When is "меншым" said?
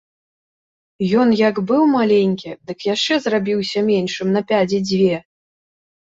3.89-4.27